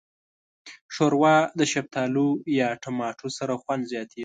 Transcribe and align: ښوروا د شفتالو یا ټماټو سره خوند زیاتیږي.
ښوروا 0.93 1.35
د 1.59 1.61
شفتالو 1.73 2.27
یا 2.59 2.69
ټماټو 2.83 3.27
سره 3.37 3.53
خوند 3.61 3.83
زیاتیږي. 3.91 4.19